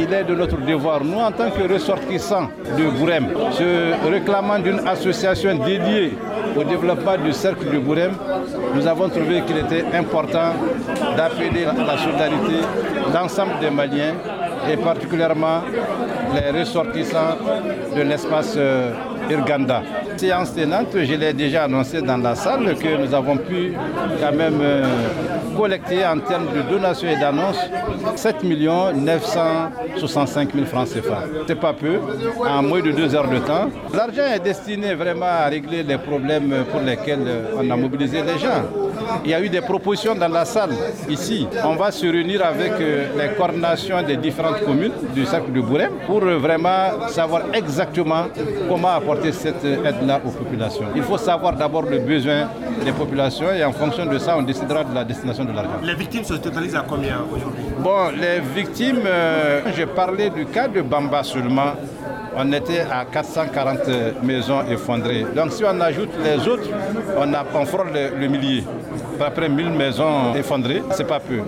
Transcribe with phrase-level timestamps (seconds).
[0.00, 4.80] il est de notre devoir, nous en tant que ressortissants de Gourem, se réclamant d'une
[4.86, 6.16] association dédiée
[6.56, 8.12] au développement du cercle de Gourem,
[8.74, 10.52] nous avons trouvé qu'il était important
[11.16, 12.60] d'appeler la solidarité
[13.12, 14.14] l'ensemble des Maliens
[14.68, 15.62] et particulièrement
[16.34, 17.36] les ressortissants
[17.96, 18.92] de l'espace euh,
[19.30, 19.82] Irganda.
[20.16, 23.72] Séance tenante, je l'ai déjà annoncé dans la salle que nous avons pu
[24.20, 24.84] quand même euh,
[25.56, 27.58] collecter en termes de donations et d'annonces
[28.16, 31.24] 7 965 000 francs CFA.
[31.46, 31.98] C'est pas peu,
[32.46, 33.70] en moins de deux heures de temps.
[33.94, 38.64] L'argent est destiné vraiment à régler les problèmes pour lesquels on a mobilisé les gens.
[39.24, 40.70] Il y a eu des propositions dans la salle
[41.08, 41.46] ici.
[41.64, 45.90] On va se réunir avec euh, les coordinations des différentes communes du cercle de Bourem
[46.06, 48.24] pour euh, vraiment savoir exactement
[48.68, 50.86] comment apporter cette aide-là aux populations.
[50.94, 52.48] Il faut savoir d'abord le besoin
[52.84, 55.70] des populations et en fonction de ça, on décidera de la destination de l'argent.
[55.82, 57.64] Les victimes se totalisent à combien aujourd'hui?
[57.78, 61.72] Bon, les victimes, euh, j'ai parlé du cas de Bamba seulement
[62.36, 65.26] on était à 440 maisons effondrées.
[65.34, 66.68] Donc si on ajoute les autres,
[67.18, 68.64] on, a, on frôle le, le millier.
[69.22, 71.40] Après 1000 maisons effondrées, c'est pas peu.